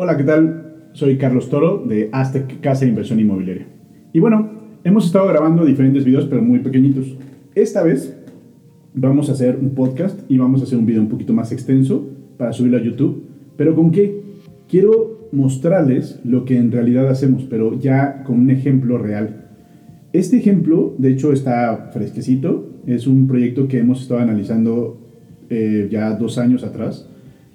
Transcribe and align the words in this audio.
Hola, 0.00 0.16
¿qué 0.16 0.22
tal? 0.22 0.90
Soy 0.92 1.18
Carlos 1.18 1.50
Toro 1.50 1.84
de 1.84 2.08
Aztec 2.12 2.60
Casa 2.60 2.84
de 2.84 2.90
Inversión 2.90 3.18
Inmobiliaria. 3.18 3.66
Y 4.12 4.20
bueno, 4.20 4.48
hemos 4.84 5.06
estado 5.06 5.26
grabando 5.26 5.64
diferentes 5.64 6.04
videos, 6.04 6.26
pero 6.26 6.40
muy 6.40 6.60
pequeñitos. 6.60 7.16
Esta 7.56 7.82
vez 7.82 8.16
vamos 8.94 9.28
a 9.28 9.32
hacer 9.32 9.58
un 9.60 9.70
podcast 9.70 10.20
y 10.30 10.38
vamos 10.38 10.60
a 10.60 10.64
hacer 10.66 10.78
un 10.78 10.86
video 10.86 11.02
un 11.02 11.08
poquito 11.08 11.32
más 11.32 11.50
extenso 11.50 12.10
para 12.36 12.52
subirlo 12.52 12.78
a 12.78 12.80
YouTube. 12.80 13.24
¿Pero 13.56 13.74
con 13.74 13.90
qué? 13.90 14.22
Quiero 14.68 15.30
mostrarles 15.32 16.20
lo 16.22 16.44
que 16.44 16.58
en 16.58 16.70
realidad 16.70 17.08
hacemos, 17.08 17.42
pero 17.50 17.76
ya 17.76 18.22
con 18.22 18.38
un 18.38 18.50
ejemplo 18.50 18.98
real. 18.98 19.48
Este 20.12 20.36
ejemplo, 20.36 20.94
de 20.96 21.10
hecho, 21.10 21.32
está 21.32 21.90
fresquecito. 21.92 22.70
Es 22.86 23.08
un 23.08 23.26
proyecto 23.26 23.66
que 23.66 23.80
hemos 23.80 24.02
estado 24.02 24.20
analizando 24.20 24.96
eh, 25.50 25.88
ya 25.90 26.12
dos 26.12 26.38
años 26.38 26.62
atrás 26.62 27.10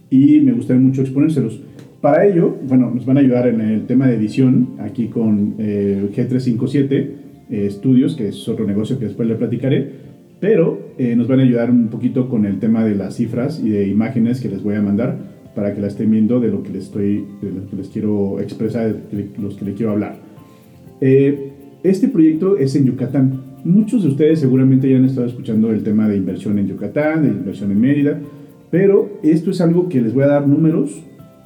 y 0.10 0.42
me 0.42 0.52
gustaría 0.52 0.82
mucho 0.82 1.04
exponérselos. 1.04 1.62
Para 2.04 2.26
ello, 2.26 2.58
bueno, 2.68 2.92
nos 2.94 3.06
van 3.06 3.16
a 3.16 3.22
ayudar 3.22 3.48
en 3.48 3.62
el 3.62 3.86
tema 3.86 4.08
de 4.08 4.16
edición 4.16 4.72
aquí 4.80 5.08
con 5.08 5.56
eh, 5.58 6.10
G357 6.14 7.10
eh, 7.50 7.70
Studios, 7.72 8.18
que 8.18 8.28
es 8.28 8.50
otro 8.50 8.68
negocio 8.68 9.00
que 9.00 9.06
después 9.06 9.26
le 9.26 9.36
platicaré, 9.36 9.90
pero 10.42 10.90
nos 11.16 11.30
van 11.30 11.40
a 11.40 11.44
ayudar 11.44 11.72
un 11.72 11.88
poquito 11.88 12.28
con 12.28 12.46
el 12.46 12.60
tema 12.60 12.84
de 12.84 12.96
las 12.96 13.16
cifras 13.16 13.62
y 13.64 13.70
de 13.70 13.88
imágenes 13.88 14.42
que 14.42 14.50
les 14.50 14.62
voy 14.62 14.76
a 14.76 14.82
mandar 14.82 15.16
para 15.56 15.74
que 15.74 15.80
la 15.80 15.88
estén 15.88 16.12
viendo 16.12 16.42
de 16.42 16.50
lo 16.50 16.62
que 16.62 16.72
les 16.72 16.84
estoy, 16.84 17.24
de 17.42 17.52
lo 17.52 17.70
que 17.70 17.78
les 17.78 17.88
quiero 17.88 18.42
expresar, 18.42 18.94
de 19.10 19.30
los 19.40 19.56
que 19.56 19.64
les 19.64 19.76
quiero 19.76 19.94
hablar. 19.94 20.18
este 21.00 22.10
proyecto 22.10 22.58
es 22.58 22.76
en 22.76 22.84
Yucatán. 22.84 23.40
Muchos 23.64 24.04
de 24.04 24.10
ustedes 24.10 24.42
seguramente 24.42 24.90
ya 24.90 24.98
han 24.98 25.06
estado 25.06 25.28
escuchando 25.28 25.72
el 25.72 25.84
tema 25.84 26.10
de 26.10 26.18
inversión 26.18 26.60
en 26.60 26.68
Yucatán, 26.68 27.24
de 27.24 27.30
inversión 27.30 27.72
en 27.72 27.80
Mérida, 27.80 28.20
pero 28.70 29.22
esto 29.24 29.52
es 29.52 29.62
algo 29.62 29.88
que 29.88 30.02
les 30.02 30.14
voy 30.14 30.24
a 30.24 30.28
dar 30.28 30.46
números 30.46 31.02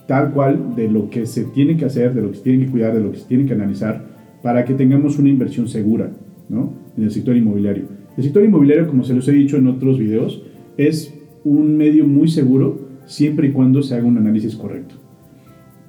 tal 0.07 0.31
cual 0.31 0.75
de 0.75 0.89
lo 0.89 1.09
que 1.09 1.25
se 1.25 1.43
tiene 1.43 1.77
que 1.77 1.85
hacer, 1.85 2.13
de 2.13 2.21
lo 2.21 2.31
que 2.31 2.37
se 2.37 2.43
tiene 2.43 2.65
que 2.65 2.71
cuidar, 2.71 2.93
de 2.93 3.01
lo 3.01 3.11
que 3.11 3.17
se 3.17 3.27
tiene 3.27 3.45
que 3.45 3.53
analizar 3.53 4.05
para 4.41 4.63
que 4.65 4.73
tengamos 4.73 5.19
una 5.19 5.29
inversión 5.29 5.67
segura 5.67 6.11
¿no? 6.49 6.73
en 6.97 7.03
el 7.03 7.11
sector 7.11 7.35
inmobiliario. 7.35 7.85
El 8.15 8.23
sector 8.23 8.43
inmobiliario, 8.43 8.87
como 8.87 9.03
se 9.03 9.13
los 9.13 9.27
he 9.27 9.33
dicho 9.33 9.57
en 9.57 9.67
otros 9.67 9.99
videos, 9.99 10.41
es 10.77 11.13
un 11.43 11.77
medio 11.77 12.07
muy 12.07 12.29
seguro 12.29 12.87
siempre 13.05 13.49
y 13.49 13.51
cuando 13.51 13.83
se 13.83 13.95
haga 13.95 14.05
un 14.05 14.17
análisis 14.17 14.55
correcto. 14.55 14.95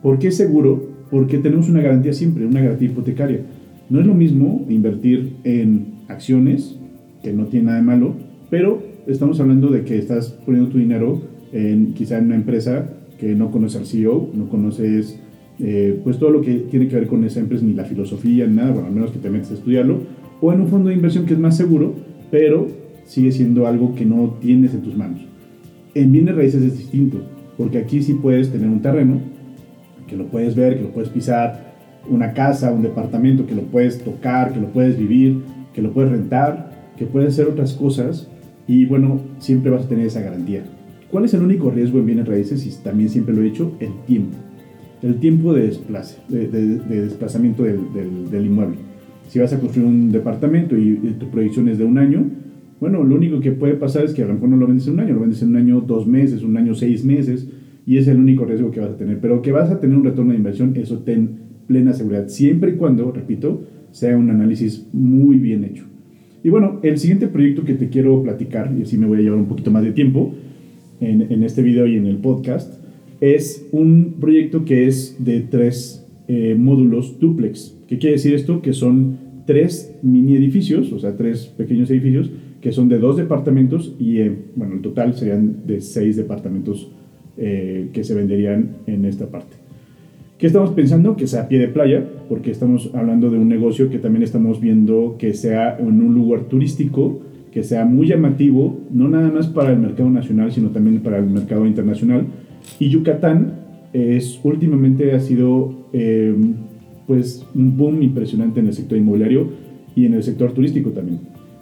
¿Por 0.03 0.19
qué 0.19 0.31
seguro? 0.31 0.89
Porque 1.11 1.39
tenemos 1.39 1.69
una 1.69 1.81
garantía 1.81 2.13
siempre, 2.13 2.47
una 2.47 2.61
garantía 2.61 2.89
hipotecaria. 2.89 3.41
No 3.89 4.01
es 4.01 4.07
lo 4.07 4.15
mismo 4.15 4.67
invertir 4.69 5.37
en 5.45 5.95
acciones, 6.09 6.79
que 7.23 7.33
no 7.33 7.47
tiene 7.47 7.67
nada 7.67 7.79
de 7.79 7.85
malo, 7.85 8.15
pero 8.51 8.83
estamos 9.07 9.41
hablando 9.41 9.69
de 9.69 9.83
que 9.83 9.99
estás 9.99 10.31
poniendo 10.45 10.71
tu 10.71 10.79
dinero 10.79 11.23
en 11.53 11.95
quizá 11.95 12.19
en 12.19 12.27
una 12.27 12.37
empresa 12.37 12.98
que 13.19 13.35
no 13.35 13.51
conoce 13.51 13.79
al 13.79 13.87
CEO, 13.87 14.31
no 14.35 14.49
conoces 14.49 15.21
eh, 15.59 16.01
pues 16.05 16.19
todo 16.19 16.31
lo 16.31 16.41
que 16.41 16.55
tiene 16.55 16.89
que 16.89 16.97
ver 16.97 17.07
con 17.09 17.25
esa 17.25 17.41
empresa, 17.41 17.65
ni 17.65 17.73
la 17.73 17.85
filosofía, 17.85 18.47
ni 18.47 18.57
nada, 18.57 18.71
bueno, 18.71 18.89
al 18.89 18.95
menos 18.95 19.11
que 19.11 19.19
te 19.19 19.29
metes 19.29 19.51
a 19.51 19.55
estudiarlo, 19.55 20.01
o 20.41 20.53
en 20.53 20.61
un 20.61 20.69
fondo 20.69 20.89
de 20.89 20.95
inversión 20.95 21.27
que 21.27 21.35
es 21.35 21.41
más 21.41 21.57
seguro, 21.57 21.95
pero 22.31 22.69
sigue 23.05 23.33
siendo 23.33 23.67
algo 23.67 23.95
que 23.95 24.05
no 24.05 24.37
tienes 24.41 24.75
en 24.75 24.83
tus 24.83 24.97
manos. 24.97 25.21
En 25.95 26.13
bienes 26.13 26.37
raíces 26.37 26.63
es 26.63 26.79
distinto, 26.79 27.19
porque 27.57 27.79
aquí 27.79 28.03
sí 28.03 28.15
puedes 28.15 28.51
tener 28.51 28.69
un 28.69 28.83
terreno, 28.83 29.21
que 30.07 30.17
lo 30.17 30.27
puedes 30.27 30.55
ver, 30.55 30.77
que 30.77 30.85
lo 30.85 30.91
puedes 30.91 31.11
pisar, 31.11 31.75
una 32.09 32.33
casa, 32.33 32.73
un 32.73 32.83
departamento, 32.83 33.47
que 33.47 33.55
lo 33.55 33.63
puedes 33.63 34.03
tocar, 34.03 34.53
que 34.53 34.61
lo 34.61 34.69
puedes 34.69 34.97
vivir, 34.97 35.43
que 35.75 35.83
lo 35.83 35.93
puedes 35.93 36.11
rentar, 36.11 36.93
que 36.97 37.05
puedes 37.05 37.31
hacer 37.31 37.47
otras 37.47 37.75
cosas 37.75 38.29
y 38.67 38.87
bueno, 38.87 39.21
siempre 39.39 39.71
vas 39.71 39.85
a 39.85 39.89
tener 39.89 40.07
esa 40.07 40.21
garantía. 40.21 40.63
¿Cuál 41.11 41.25
es 41.25 41.33
el 41.33 41.43
único 41.43 41.71
riesgo 41.71 41.99
en 41.99 42.07
bienes 42.07 42.29
raíces? 42.29 42.67
Y 42.67 42.83
también 42.83 43.09
siempre 43.09 43.35
lo 43.35 43.43
he 43.43 43.47
hecho, 43.47 43.73
el 43.81 43.93
tiempo. 44.07 44.37
El 45.03 45.17
tiempo 45.17 45.55
de, 45.55 45.63
desplace, 45.63 46.19
de, 46.29 46.49
desplazamiento 46.49 47.63
del, 47.63 47.81
del, 48.31 48.47
inmueble. 48.47 48.77
Si 49.29 49.39
vas 49.39 49.53
a 49.53 49.61
construir 49.61 49.89
un 49.89 50.13
departamento 50.13 50.77
y, 50.77 50.97
tu 51.19 51.31
proyección 51.31 51.69
es 51.69 51.79
de 51.79 51.85
un 51.85 51.97
año, 51.97 52.27
bueno, 52.81 53.03
lo 53.05 53.15
único 53.15 53.41
que 53.41 53.53
puede 53.53 53.75
pasar 53.75 54.05
es 54.05 54.13
que 54.13 54.23
a 54.23 54.27
lo 54.27 54.35
mejor 54.35 54.51
no 54.51 54.57
lo 54.57 54.67
vendes 54.67 54.87
en 54.87 54.95
un 54.95 55.01
año, 55.01 55.15
lo 55.15 55.21
vendes 55.21 55.41
en 55.41 55.49
un 55.49 55.57
año 55.57 55.81
dos 55.81 56.07
meses, 56.07 56.43
un 56.43 56.57
año 56.57 56.75
seis 56.75 57.05
meses, 57.05 57.49
y 57.87 57.97
es 57.97 58.07
el 58.07 58.19
único 58.19 58.45
riesgo 58.45 58.71
que 58.71 58.81
vas 58.81 58.91
a 58.91 58.97
tener. 58.97 59.19
Pero 59.19 59.41
que 59.41 59.53
vas 59.53 59.71
a 59.71 59.81
tener 59.81 59.97
un 59.97 60.05
retorno 60.05 60.33
de 60.33 60.39
inversión, 60.39 60.75
eso 60.77 60.99
ten 60.99 61.39
plena 61.67 61.95
seguridad, 61.95 62.29
siempre 62.29 62.73
y 62.73 62.75
cuando, 62.75 63.13
repito, 63.13 63.65
sea 63.93 64.17
un 64.17 64.31
análisis 64.31 64.87
muy 64.93 65.39
bien 65.39 65.65
hecho. 65.65 65.85
Y 66.45 66.51
bueno, 66.51 66.81
el 66.83 66.99
siguiente 66.99 67.29
proyecto 67.29 67.65
que 67.65 67.75
te 67.75 67.89
quiero 67.89 68.23
platicar, 68.23 68.75
y 68.79 68.83
así 68.83 68.99
me 68.99 69.07
voy 69.07 69.19
a 69.19 69.23
llevar 69.23 69.39
un 69.39 69.47
poquito 69.47 69.71
más 69.71 69.85
de 69.85 69.93
tiempo 69.93 70.35
en, 71.01 71.23
en 71.23 71.43
este 71.43 71.63
video 71.63 71.87
y 71.87 71.97
en 71.97 72.07
el 72.07 72.17
podcast, 72.17 72.83
es 73.21 73.67
un 73.73 74.17
proyecto 74.21 74.65
que 74.65 74.87
es 74.87 75.17
de 75.19 75.41
tres 75.41 76.07
eh, 76.29 76.55
módulos 76.59 77.19
duplex. 77.19 77.75
¿Qué 77.89 77.99
quiere 77.99 78.17
decir 78.17 78.35
esto? 78.35 78.63
Que 78.63 78.73
son 78.73 79.19
tres 79.47 79.97
mini 80.03 80.37
edificios, 80.37 80.93
o 80.93 80.99
sea, 80.99 81.17
tres 81.17 81.47
pequeños 81.47 81.91
edificios, 81.91 82.31
que 82.61 82.73
son 82.73 82.89
de 82.89 82.99
dos 82.99 83.17
departamentos 83.17 83.95
y, 83.99 84.19
eh, 84.19 84.33
bueno, 84.57 84.75
el 84.75 84.83
total 84.83 85.15
serían 85.15 85.67
de 85.67 85.81
seis 85.81 86.17
departamentos 86.17 86.91
eh, 87.37 87.89
que 87.93 88.05
se 88.05 88.15
venderían 88.15 88.77
en 88.87 89.05
esta 89.05 89.27
parte. 89.27 89.57
¿Qué 90.39 90.47
estamos 90.47 90.71
pensando? 90.71 91.17
Que 91.17 91.27
sea 91.27 91.43
a 91.43 91.49
pie 91.49 91.59
de 91.59 91.69
playa, 91.69 92.05
porque 92.29 92.51
estamos 92.51 92.91
hablando 92.95 93.31
de 93.31 93.39
un 93.39 93.49
negocio 93.49 93.91
que 93.91 93.99
también 93.99 94.23
estamos 94.23 94.61
viendo 94.61 95.17
que 95.19 95.35
sea 95.35 95.79
en 95.79 96.01
un 96.01 96.15
lugar 96.15 96.43
turístico, 96.45 97.21
que 97.53 97.63
sea 97.63 97.85
muy 97.85 98.07
llamativo, 98.07 98.79
no 98.91 99.09
nada 99.09 99.31
más 99.31 99.47
para 99.47 99.73
el 99.73 99.79
mercado 99.79 100.11
nacional, 100.11 100.53
sino 100.53 100.71
también 100.71 101.01
para 101.01 101.19
el 101.19 101.27
mercado 101.27 101.67
internacional. 101.67 102.27
Y 102.79 102.89
Yucatán 102.89 103.53
es 103.93 104.39
últimamente 104.43 105.13
ha 105.13 105.21
sido 105.21 105.89
eh, 105.93 106.35
pues 107.07 107.47
un 107.55 107.77
boom 107.77 108.03
impresionante 108.03 108.61
en 108.61 108.67
el 108.67 108.75
sector 108.75 108.99
inmobiliario 108.99 109.49
y 109.97 110.05
en 110.05 110.15
el 110.15 110.23
sector 110.23 110.53
turístico 110.53 110.91
también. 110.91 111.21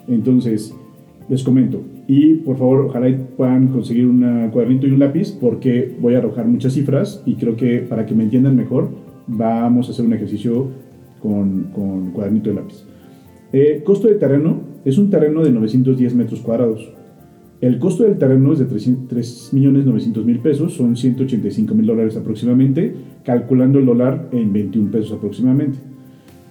Entonces, 0.08 0.74
les 1.28 1.42
comento. 1.42 1.82
Y 2.08 2.34
por 2.34 2.56
favor, 2.56 2.86
ojalá 2.86 3.16
puedan 3.36 3.68
conseguir 3.68 4.06
un 4.06 4.50
cuadernito 4.52 4.86
y 4.86 4.92
un 4.92 4.98
lápiz 4.98 5.32
porque 5.32 5.94
voy 6.00 6.14
a 6.14 6.18
arrojar 6.18 6.46
muchas 6.46 6.72
cifras 6.72 7.22
y 7.26 7.34
creo 7.34 7.56
que 7.56 7.78
para 7.78 8.06
que 8.06 8.14
me 8.14 8.24
entiendan 8.24 8.56
mejor 8.56 8.90
vamos 9.26 9.88
a 9.88 9.92
hacer 9.92 10.04
un 10.04 10.12
ejercicio 10.12 10.68
con, 11.20 11.64
con 11.74 12.12
cuadernito 12.12 12.50
y 12.50 12.54
lápiz. 12.54 12.84
Eh, 13.52 13.82
costo 13.84 14.08
de 14.08 14.14
terreno 14.14 14.60
es 14.86 14.98
un 14.98 15.10
terreno 15.10 15.42
de 15.42 15.50
910 15.50 16.14
metros 16.14 16.40
cuadrados. 16.40 16.88
El 17.60 17.80
costo 17.80 18.04
del 18.04 18.18
terreno 18.18 18.52
es 18.52 18.60
de 18.60 18.68
3.900.000 18.68 20.40
pesos, 20.40 20.74
son 20.74 20.94
185.000 20.94 21.84
dólares 21.84 22.16
aproximadamente, 22.16 22.94
calculando 23.24 23.80
el 23.80 23.86
dólar 23.86 24.28
en 24.30 24.52
21 24.52 24.92
pesos 24.92 25.12
aproximadamente. 25.12 25.78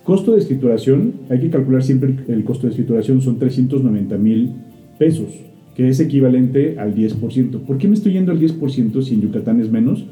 Costo 0.03 0.33
de 0.33 0.39
escrituración, 0.39 1.13
hay 1.29 1.39
que 1.39 1.49
calcular 1.49 1.81
siempre 1.81 2.13
el 2.27 2.43
costo 2.43 2.67
de 2.67 2.71
escrituración, 2.71 3.21
son 3.21 3.39
390.000 3.39 4.51
pesos, 4.99 5.29
que 5.73 5.87
es 5.87 6.01
equivalente 6.01 6.77
al 6.77 6.93
10%. 6.93 7.61
¿Por 7.61 7.77
qué 7.77 7.87
me 7.87 7.93
estoy 7.93 8.13
yendo 8.13 8.33
al 8.33 8.39
10% 8.39 9.01
si 9.01 9.13
en 9.13 9.21
Yucatán 9.21 9.61
es 9.61 9.71
menos? 9.71 10.05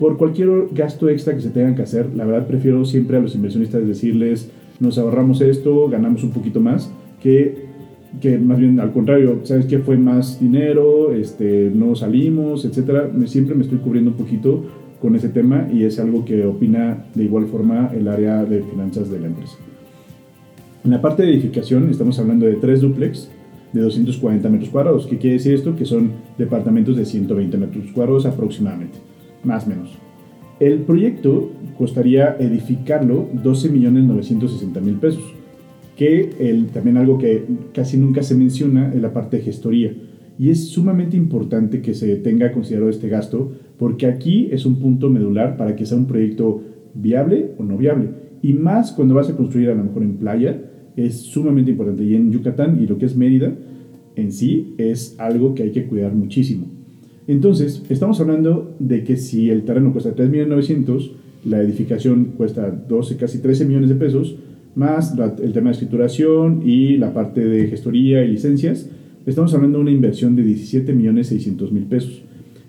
Por 0.00 0.16
cualquier 0.16 0.68
gasto 0.72 1.10
extra 1.10 1.34
que 1.34 1.42
se 1.42 1.50
tengan 1.50 1.74
que 1.74 1.82
hacer, 1.82 2.06
la 2.16 2.24
verdad 2.24 2.46
prefiero 2.46 2.86
siempre 2.86 3.18
a 3.18 3.20
los 3.20 3.34
inversionistas 3.34 3.86
decirles, 3.86 4.50
nos 4.80 4.96
ahorramos 4.96 5.42
esto, 5.42 5.86
ganamos 5.90 6.24
un 6.24 6.30
poquito 6.30 6.60
más, 6.60 6.90
que, 7.20 7.66
que 8.20 8.38
más 8.38 8.58
bien 8.58 8.80
al 8.80 8.92
contrario, 8.92 9.40
¿sabes 9.44 9.66
qué? 9.66 9.78
Fue 9.78 9.96
más 9.96 10.40
dinero, 10.40 11.12
este, 11.12 11.70
no 11.74 11.94
salimos, 11.94 12.64
etcétera. 12.64 13.10
siempre 13.26 13.54
me 13.54 13.62
estoy 13.62 13.78
cubriendo 13.78 14.10
un 14.10 14.16
poquito 14.16 14.64
con 15.00 15.14
ese 15.14 15.28
tema 15.28 15.68
y 15.72 15.84
es 15.84 15.98
algo 15.98 16.24
que 16.24 16.44
opina 16.44 17.06
de 17.14 17.24
igual 17.24 17.46
forma 17.46 17.90
el 17.94 18.08
área 18.08 18.44
de 18.44 18.62
finanzas 18.62 19.10
de 19.10 19.20
la 19.20 19.26
empresa. 19.28 19.56
En 20.84 20.90
la 20.90 21.00
parte 21.00 21.22
de 21.22 21.30
edificación 21.30 21.88
estamos 21.90 22.18
hablando 22.18 22.46
de 22.46 22.54
tres 22.54 22.80
duplex, 22.80 23.30
de 23.72 23.82
240 23.82 24.48
metros 24.48 24.70
cuadrados. 24.70 25.06
¿Qué 25.06 25.18
quiere 25.18 25.34
decir 25.34 25.54
esto? 25.54 25.76
Que 25.76 25.84
son 25.84 26.12
departamentos 26.38 26.96
de 26.96 27.04
120 27.04 27.56
metros 27.58 27.84
cuadrados 27.92 28.26
aproximadamente, 28.26 28.98
más 29.44 29.66
o 29.66 29.70
menos. 29.70 29.98
El 30.60 30.80
proyecto 30.80 31.50
costaría 31.76 32.36
edificarlo 32.38 33.28
12.960.000 33.44 34.98
pesos, 34.98 35.22
que 35.98 36.30
el, 36.38 36.66
también 36.66 36.96
algo 36.96 37.18
que 37.18 37.42
casi 37.74 37.96
nunca 37.96 38.22
se 38.22 38.36
menciona 38.36 38.94
es 38.94 39.02
la 39.02 39.12
parte 39.12 39.38
de 39.38 39.42
gestoría. 39.42 39.92
Y 40.38 40.50
es 40.50 40.68
sumamente 40.68 41.16
importante 41.16 41.82
que 41.82 41.92
se 41.92 42.14
tenga 42.14 42.52
considerado 42.52 42.88
este 42.88 43.08
gasto, 43.08 43.50
porque 43.76 44.06
aquí 44.06 44.48
es 44.52 44.64
un 44.64 44.76
punto 44.76 45.10
medular 45.10 45.56
para 45.56 45.74
que 45.74 45.84
sea 45.84 45.98
un 45.98 46.06
proyecto 46.06 46.62
viable 46.94 47.50
o 47.58 47.64
no 47.64 47.76
viable. 47.76 48.10
Y 48.42 48.52
más 48.52 48.92
cuando 48.92 49.16
vas 49.16 49.28
a 49.28 49.36
construir 49.36 49.70
a 49.70 49.74
lo 49.74 49.82
mejor 49.82 50.04
en 50.04 50.18
playa, 50.18 50.62
es 50.94 51.16
sumamente 51.16 51.72
importante. 51.72 52.04
Y 52.04 52.14
en 52.14 52.30
Yucatán 52.30 52.80
y 52.80 52.86
lo 52.86 52.96
que 52.96 53.06
es 53.06 53.16
Mérida 53.16 53.52
en 54.14 54.30
sí 54.30 54.74
es 54.78 55.16
algo 55.18 55.56
que 55.56 55.64
hay 55.64 55.72
que 55.72 55.86
cuidar 55.86 56.14
muchísimo. 56.14 56.68
Entonces, 57.26 57.82
estamos 57.88 58.20
hablando 58.20 58.76
de 58.78 59.02
que 59.02 59.16
si 59.16 59.50
el 59.50 59.64
terreno 59.64 59.90
cuesta 59.90 60.14
3.900.000, 60.14 61.10
la 61.44 61.60
edificación 61.60 62.34
cuesta 62.36 62.70
12, 62.70 63.16
casi 63.16 63.40
13 63.40 63.64
millones 63.64 63.88
de 63.88 63.96
pesos, 63.96 64.36
más 64.78 65.14
el 65.42 65.52
tema 65.52 65.70
de 65.70 65.72
escrituración 65.72 66.62
y 66.64 66.96
la 66.96 67.12
parte 67.12 67.44
de 67.44 67.66
gestoría 67.66 68.24
y 68.24 68.28
licencias, 68.28 68.88
estamos 69.26 69.52
hablando 69.52 69.78
de 69.78 69.82
una 69.82 69.90
inversión 69.90 70.36
de 70.36 70.44
17.600.000 70.44 71.88
pesos. 71.88 72.22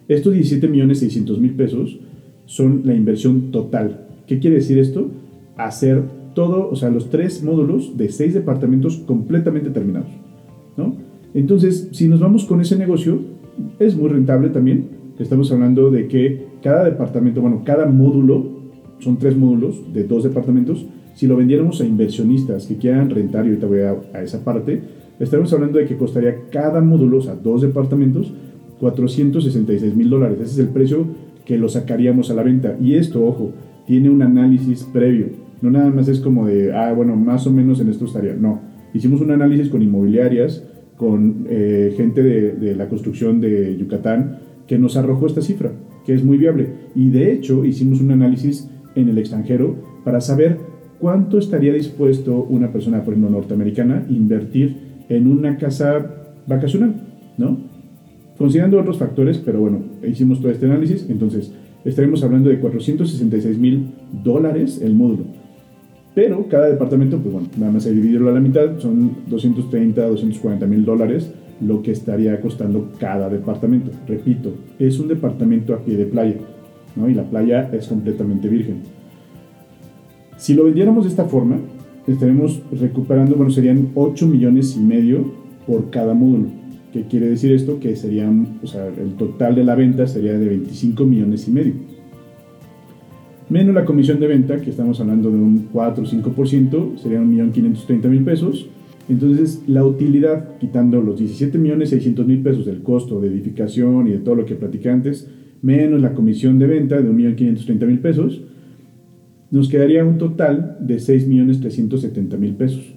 Estos 0.08 0.34
17.600.000 0.34 1.56
pesos 1.56 2.00
son 2.46 2.82
la 2.84 2.96
inversión 2.96 3.52
total. 3.52 4.08
¿Qué 4.26 4.40
quiere 4.40 4.58
decir 4.58 4.80
esto? 4.80 5.12
Hacer 5.56 6.02
todo, 6.34 6.70
o 6.70 6.76
sea, 6.76 6.90
los 6.90 7.12
tres 7.12 7.44
módulos 7.44 7.96
de 7.96 8.10
seis 8.10 8.34
departamentos 8.34 8.98
completamente 8.98 9.70
terminados, 9.70 10.10
¿no? 10.78 10.96
Entonces, 11.34 11.90
si 11.92 12.08
nos 12.08 12.20
vamos 12.20 12.46
con 12.46 12.60
ese 12.60 12.76
negocio, 12.76 13.20
es 13.78 13.96
muy 13.96 14.10
rentable 14.10 14.50
también. 14.50 14.88
Estamos 15.20 15.52
hablando 15.52 15.92
de 15.92 16.08
que 16.08 16.48
cada 16.64 16.86
departamento, 16.86 17.42
bueno, 17.42 17.62
cada 17.64 17.86
módulo, 17.86 18.58
son 19.00 19.18
tres 19.18 19.38
módulos 19.38 19.94
de 19.94 20.06
dos 20.06 20.24
departamentos, 20.24 20.86
si 21.20 21.28
lo 21.28 21.36
vendiéramos 21.36 21.82
a 21.82 21.86
inversionistas 21.86 22.66
que 22.66 22.78
quieran 22.78 23.10
rentar, 23.10 23.46
y 23.46 23.50
ahorita 23.50 23.68
voy 23.68 23.80
a, 23.82 24.22
esa 24.24 24.42
parte, 24.46 24.80
estaremos 25.20 25.52
hablando 25.52 25.78
de 25.78 25.86
que 25.86 25.98
costaría 25.98 26.46
cada 26.50 26.80
módulo, 26.80 27.18
o 27.18 27.22
sea, 27.22 27.36
dos 27.36 27.62
departamentos, 27.62 28.32
466 28.80 29.98
mil 29.98 30.10
dólares. 30.10 30.38
Ese 30.40 30.52
es 30.52 30.60
el 30.60 30.70
precio 30.70 31.08
que 31.44 31.58
lo 31.58 31.68
sacaríamos 31.68 32.32
a 32.32 32.36
la 32.36 32.44
venta. 32.44 32.78
Y 32.82 32.94
esto, 32.94 33.26
ojo, 33.26 33.52
tiene 33.86 34.10
un 34.10 34.22
análisis 34.22 34.84
previo. 34.94 35.26
No 35.62 35.70
nada 35.70 35.90
más 35.90 36.08
es 36.08 36.22
como 36.22 36.48
de, 36.48 36.74
ah, 36.74 36.94
bueno, 36.94 37.18
más 37.18 37.46
o 37.48 37.52
menos 37.52 37.82
en 37.82 37.90
esto 37.90 38.06
estaría. 38.06 38.36
No, 38.36 38.62
hicimos 38.94 39.20
un 39.20 39.32
análisis 39.32 39.68
con 39.68 39.82
inmobiliarias, 39.82 40.64
con 40.96 41.48
eh, 41.50 41.96
gente 41.98 42.24
de, 42.24 42.54
de 42.54 42.78
la 42.78 42.88
construcción 42.88 43.42
de 43.42 43.76
Yucatán, 43.76 44.38
que 44.68 44.80
nos 44.80 44.96
arrojó 44.96 45.28
esta 45.28 45.42
cifra, 45.42 45.74
que 46.06 46.14
es 46.14 46.24
muy 46.24 46.38
viable. 46.38 46.70
Y 46.96 47.10
de 47.10 47.34
hecho 47.34 47.66
hicimos 47.66 48.00
un 48.00 48.12
análisis 48.12 48.70
en 48.96 49.10
el 49.10 49.18
extranjero 49.18 49.76
para 50.06 50.22
saber 50.22 50.69
cuánto 51.00 51.38
estaría 51.38 51.74
dispuesto 51.74 52.46
una 52.50 52.72
persona, 52.72 53.04
por 53.04 53.14
ejemplo, 53.14 53.32
norteamericana, 53.32 54.06
invertir 54.10 54.76
en 55.10 55.28
una 55.28 55.58
casa 55.58 56.06
vacacional, 56.46 56.96
¿no? 57.38 57.58
Considerando 58.38 58.80
otros 58.80 58.98
factores, 58.98 59.38
pero 59.38 59.60
bueno, 59.60 59.80
hicimos 60.08 60.40
todo 60.40 60.52
este 60.52 60.66
análisis, 60.66 61.06
entonces 61.10 61.52
estaremos 61.84 62.24
hablando 62.24 62.50
de 62.50 62.60
466 62.60 63.58
mil 63.58 63.92
dólares 64.24 64.82
el 64.82 64.96
módulo. 64.96 65.26
Pero 66.16 66.48
cada 66.50 66.68
departamento, 66.70 67.18
pues 67.18 67.34
bueno, 67.34 67.50
nada 67.58 67.72
más 67.72 67.86
hay 67.86 67.96
dividirlo 67.96 68.30
a 68.30 68.34
la 68.34 68.40
mitad, 68.40 68.78
son 68.80 69.12
230, 69.28 70.08
240 70.08 70.66
mil 70.66 70.86
dólares 70.86 71.32
lo 71.62 71.82
que 71.82 71.92
estaría 71.92 72.40
costando 72.40 72.92
cada 73.00 73.30
departamento. 73.30 73.92
Repito, 74.08 74.54
es 74.80 75.00
un 75.00 75.08
departamento 75.08 75.74
a 75.74 75.84
pie 75.84 75.98
de 75.98 76.06
playa, 76.06 76.36
¿no? 76.96 77.10
Y 77.10 77.14
la 77.14 77.24
playa 77.24 77.70
es 77.74 77.88
completamente 77.88 78.48
virgen. 78.48 78.99
Si 80.40 80.56
lo 80.56 80.64
vendiéramos 80.64 81.04
de 81.04 81.12
esta 81.12 81.26
forma, 81.26 81.58
estaremos 82.08 82.64
recuperando, 82.72 83.36
bueno, 83.36 83.52
serían 83.52 83.90
8 83.94 84.26
millones 84.26 84.76
y 84.76 84.80
medio 84.80 85.32
por 85.68 85.92
cada 85.92 86.16
módulo. 86.16 86.48
¿Qué 86.92 87.04
quiere 87.04 87.28
decir 87.28 87.52
esto? 87.52 87.80
Que 87.80 87.96
serían, 87.96 88.58
o 88.64 88.66
sea, 88.66 88.88
el 88.88 89.14
total 89.14 89.54
de 89.54 89.64
la 89.64 89.76
venta 89.76 90.08
sería 90.08 90.34
de 90.40 90.50
25 90.50 91.06
millones 91.06 91.48
y 91.48 91.52
medio. 91.52 91.74
Menos 93.50 93.76
la 93.76 93.86
comisión 93.86 94.20
de 94.20 94.26
venta, 94.26 94.60
que 94.60 94.72
estamos 94.72 95.00
hablando 95.00 95.30
de 95.30 95.38
un 95.38 95.68
4 95.72 96.04
o 96.04 96.08
5%, 96.08 96.98
serían 96.98 97.32
1.530.000 97.32 98.26
pesos 98.26 98.70
entonces, 99.10 99.64
la 99.66 99.84
utilidad, 99.84 100.58
quitando 100.60 101.02
los 101.02 101.18
17 101.18 101.58
millones 101.58 101.90
600 101.90 102.28
mil 102.28 102.44
pesos 102.44 102.68
del 102.68 102.84
costo 102.84 103.20
de 103.20 103.28
edificación 103.28 104.08
y 104.08 104.12
de 104.12 104.20
todo 104.20 104.36
lo 104.36 104.46
que 104.46 104.54
platicé 104.54 104.92
antes, 104.92 105.28
menos 105.64 106.00
la 106.00 106.14
comisión 106.14 106.60
de 106.60 106.68
venta 106.68 107.02
de 107.02 107.10
1.530.000 107.10 108.02
pesos, 108.02 108.44
nos 109.52 109.70
quedaría 109.70 110.06
un 110.06 110.18
total 110.18 110.78
de 110.80 111.00
6 111.00 111.28
millones 111.28 111.60
370 111.60 112.38
mil 112.38 112.56
pesos. 112.56 112.96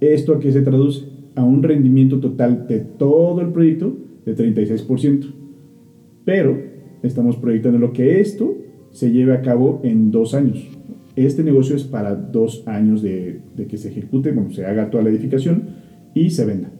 ¿Esto 0.00 0.34
a 0.34 0.40
qué 0.40 0.50
se 0.50 0.62
traduce? 0.62 1.06
A 1.36 1.44
un 1.44 1.62
rendimiento 1.62 2.18
total 2.18 2.66
de 2.66 2.80
todo 2.80 3.40
el 3.40 3.48
proyecto 3.48 3.96
de 4.26 4.36
36%. 4.36 5.26
Pero 6.24 6.58
estamos 7.02 7.36
proyectando 7.36 7.78
lo 7.78 7.92
que 7.92 8.20
esto 8.20 8.56
se 8.90 9.10
lleve 9.10 9.34
a 9.34 9.42
cabo 9.42 9.80
en 9.84 10.10
dos 10.10 10.34
años. 10.34 10.68
Este 11.14 11.42
negocio 11.42 11.76
es 11.76 11.84
para 11.84 12.14
dos 12.14 12.64
años 12.66 13.02
de, 13.02 13.40
que 13.68 13.76
se 13.76 13.88
ejecute, 13.88 14.32
bueno, 14.32 14.50
se 14.50 14.64
haga 14.64 14.90
toda 14.90 15.04
la 15.04 15.10
edificación 15.10 15.64
y 16.14 16.30
se 16.30 16.44
venda. 16.46 16.72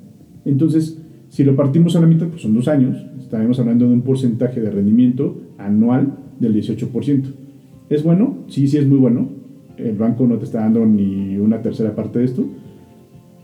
Entonces, 0.45 1.01
si 1.29 1.45
lo 1.45 1.55
partimos 1.55 1.97
a 1.97 2.01
la 2.01 2.07
mitad, 2.07 2.29
pues 2.29 2.43
son 2.43 2.55
dos 2.55 2.69
años, 2.69 2.97
estaremos 3.19 3.59
hablando 3.61 3.87
de 3.87 3.95
un 3.95 4.03
porcentaje 4.03 4.61
de 4.61 4.71
rendimiento 4.71 5.41
anual 5.59 6.19
del 6.41 6.55
18%. 6.55 7.42
¿Es 7.93 8.03
bueno? 8.03 8.39
Sí, 8.49 8.69
sí 8.69 8.79
es 8.79 8.87
muy 8.87 8.99
bueno. 8.99 9.29
El 9.77 9.97
banco 9.97 10.27
no 10.27 10.39
te 10.39 10.45
está 10.45 10.61
dando 10.61 10.87
ni 10.87 11.37
una 11.37 11.61
tercera 11.61 11.95
parte 11.95 12.21
de 12.21 12.25
esto. 12.25 12.45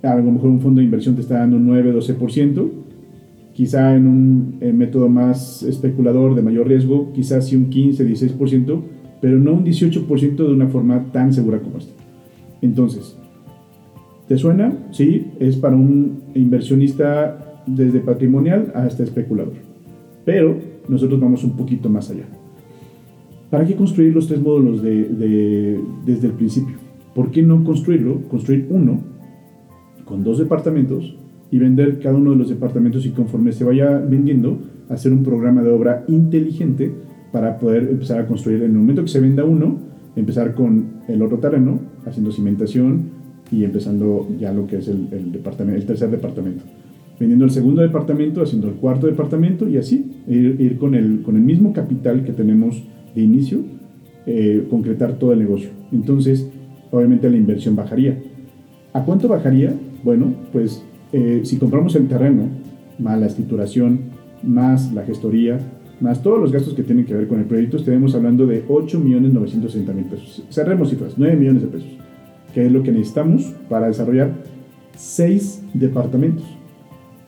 A 0.03 0.17
lo 0.17 0.23
mejor 0.31 0.51
un 0.51 0.61
fondo 0.61 0.79
de 0.79 0.85
inversión 0.85 1.15
te 1.15 1.21
está 1.21 1.41
dando 1.41 1.57
un 1.57 1.69
9-12%. 1.69 2.69
Quizá 3.53 3.95
en 3.95 4.07
un 4.07 4.59
método 4.75 5.09
más 5.09 5.63
especulador 5.63 6.35
de 6.35 6.43
mayor 6.43 6.67
riesgo, 6.69 7.13
quizás 7.13 7.49
sí 7.49 7.57
un 7.57 7.69
15-16% 7.69 8.81
pero 9.21 9.39
no 9.39 9.55
un 9.55 9.65
18% 9.65 10.37
de 10.37 10.53
una 10.53 10.69
forma 10.69 11.05
tan 11.13 11.33
segura 11.33 11.59
como 11.59 11.79
esta. 11.79 11.93
Entonces, 12.63 13.17
¿te 14.29 14.37
suena? 14.39 14.73
Sí, 14.93 15.27
es 15.41 15.57
para 15.57 15.77
un 15.77 16.23
inversionista 16.35 17.63
desde 17.67 18.01
patrimonial 18.01 18.73
hasta 18.75 19.03
especulador. 19.03 19.55
Pero 20.25 20.57
nosotros 20.89 21.21
vamos 21.21 21.45
un 21.45 21.57
poquito 21.57 21.89
más 21.89 22.11
allá. 22.11 22.25
¿Para 23.51 23.67
qué 23.67 23.75
construir 23.77 24.15
los 24.15 24.27
tres 24.27 24.43
módulos 24.43 24.83
de, 24.83 25.81
desde 26.05 26.27
el 26.27 26.35
principio? 26.35 26.77
¿Por 27.15 27.31
qué 27.31 27.43
no 27.43 27.65
construirlo? 27.65 28.21
Construir 28.29 28.67
uno 28.69 29.01
con 30.05 30.23
dos 30.23 30.39
departamentos 30.39 31.17
y 31.51 31.59
vender 31.59 31.99
cada 31.99 32.17
uno 32.17 32.33
de 32.33 32.37
los 32.37 32.51
departamentos 32.51 33.07
y 33.07 33.11
conforme 33.11 33.53
se 33.53 33.65
vaya 33.65 33.99
vendiendo, 33.99 34.59
hacer 34.91 35.13
un 35.13 35.23
programa 35.23 35.63
de 35.63 35.71
obra 35.71 36.05
inteligente 36.09 36.93
para 37.33 37.59
poder 37.59 37.89
empezar 37.91 38.21
a 38.21 38.27
construir 38.27 38.63
en 38.63 38.71
el 38.71 38.77
momento 38.77 39.03
que 39.03 39.09
se 39.09 39.21
venda 39.21 39.45
uno, 39.45 39.79
empezar 40.15 40.55
con 40.55 40.85
el 41.09 41.23
otro 41.23 41.39
terreno, 41.39 41.81
haciendo 42.05 42.33
cimentación 42.33 43.19
y 43.51 43.65
empezando 43.65 44.29
ya 44.39 44.53
lo 44.53 44.67
que 44.67 44.77
es 44.77 44.89
el, 44.89 45.09
tercer 45.87 46.11
departamento. 46.11 46.65
Vendiendo 47.19 47.47
el 47.47 47.51
segundo 47.51 47.81
departamento, 47.81 48.43
haciendo 48.43 48.69
el 48.69 48.75
cuarto 48.75 49.07
departamento 49.07 49.69
y 49.69 49.79
así, 49.79 50.11
ir, 50.29 50.79
con 50.79 50.95
el 50.95 51.43
mismo 51.43 51.73
capital 51.73 52.25
que 52.25 52.33
tenemos 52.33 52.83
de 53.15 53.23
inicio, 53.23 53.61
eh, 54.27 54.67
concretar 54.71 55.19
todo 55.19 55.33
el 55.33 55.39
negocio. 55.39 55.71
Entonces, 55.93 56.49
obviamente 56.91 57.31
la 57.31 57.37
inversión 57.37 57.77
bajaría. 57.77 58.19
¿A 58.93 59.05
cuánto 59.05 59.29
bajaría? 59.29 59.75
Bueno, 60.05 60.35
pues 60.53 60.83
eh, 61.13 61.41
si 61.45 61.57
compramos 61.57 61.95
el 61.97 62.09
terreno, 62.09 62.49
más 62.99 63.19
la 63.19 63.27
escrituración, 63.27 64.01
más 64.43 64.93
la 64.93 65.05
gestoría, 65.05 65.59
más 66.01 66.23
todos 66.23 66.39
los 66.39 66.53
gastos 66.53 66.75
que 66.75 66.83
tienen 66.83 67.05
que 67.05 67.15
ver 67.15 67.27
con 67.27 67.41
el 67.41 67.47
proyecto, 67.47 67.77
estaremos 67.77 68.15
hablando 68.15 68.47
de 68.47 68.67
8.960.000 68.67 70.05
pesos. 70.05 70.45
Cerremos 70.51 70.91
cifras, 70.91 71.15
9 71.17 71.37
millones 71.37 71.63
de 71.63 71.69
pesos, 71.69 71.89
que 72.55 72.67
es 72.67 72.73
lo 72.73 72.83
que 72.83 72.93
necesitamos 72.93 73.55
para 73.69 73.89
desarrollar 73.89 74.33
6 74.97 75.63
departamentos. 75.75 76.45